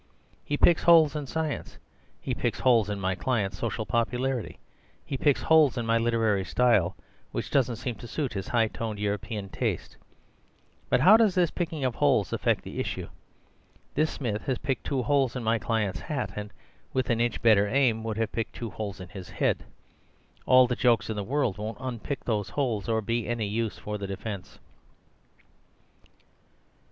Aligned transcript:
He 0.43 0.57
picks 0.57 0.81
holes 0.81 1.15
in 1.15 1.27
science. 1.27 1.77
He 2.19 2.33
picks 2.33 2.61
holes 2.61 2.89
in 2.89 2.99
my 2.99 3.13
client's 3.13 3.59
social 3.59 3.85
popularity. 3.85 4.57
He 5.05 5.15
picks 5.15 5.43
holes 5.43 5.77
in 5.77 5.85
my 5.85 5.99
literary 5.99 6.43
style, 6.43 6.95
which 7.31 7.51
doesn't 7.51 7.75
seem 7.75 7.93
to 7.97 8.07
suit 8.07 8.33
his 8.33 8.47
high 8.47 8.69
toned 8.69 8.97
European 8.97 9.47
taste. 9.49 9.97
But 10.89 11.01
how 11.01 11.17
does 11.17 11.35
this 11.35 11.51
picking 11.51 11.85
of 11.85 11.93
holes 11.93 12.33
affect 12.33 12.63
the 12.63 12.79
issue? 12.79 13.09
This 13.93 14.09
Smith 14.09 14.41
has 14.47 14.57
picked 14.57 14.85
two 14.85 15.03
holes 15.03 15.35
in 15.35 15.43
my 15.43 15.59
client's 15.59 15.99
hat, 15.99 16.31
and 16.35 16.51
with 16.93 17.11
an 17.11 17.21
inch 17.21 17.39
better 17.43 17.67
aim 17.67 18.03
would 18.03 18.17
have 18.17 18.31
picked 18.31 18.55
two 18.55 18.71
holes 18.71 18.99
in 18.99 19.09
his 19.09 19.29
head. 19.29 19.65
All 20.47 20.65
the 20.65 20.75
jokes 20.75 21.11
in 21.11 21.15
the 21.15 21.23
world 21.23 21.59
won't 21.59 21.77
unpick 21.79 22.23
those 22.23 22.49
holes 22.49 22.89
or 22.89 23.03
be 23.03 23.27
any 23.27 23.45
use 23.47 23.77
for 23.77 23.99
the 23.99 24.07
defence." 24.07 24.57